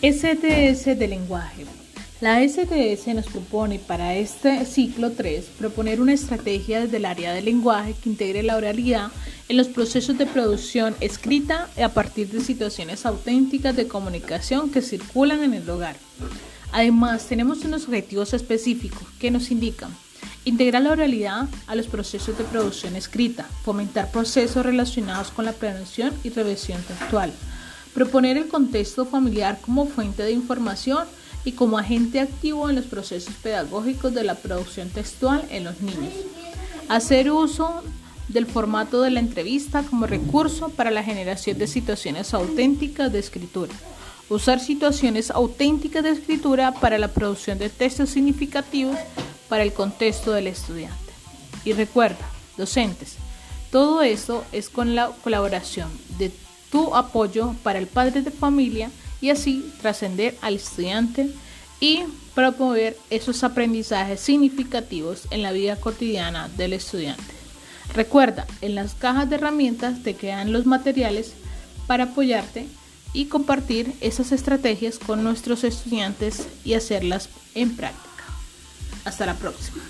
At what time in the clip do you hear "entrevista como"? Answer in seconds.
39.20-40.06